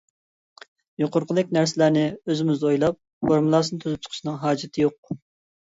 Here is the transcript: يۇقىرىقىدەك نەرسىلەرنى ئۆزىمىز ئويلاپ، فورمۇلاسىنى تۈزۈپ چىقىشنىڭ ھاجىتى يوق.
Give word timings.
يۇقىرىقىدەك 1.03 1.53
نەرسىلەرنى 1.59 2.07
ئۆزىمىز 2.15 2.67
ئويلاپ، 2.71 2.99
فورمۇلاسىنى 3.29 3.87
تۈزۈپ 3.87 4.09
چىقىشنىڭ 4.09 4.43
ھاجىتى 4.49 4.89
يوق. 4.89 5.17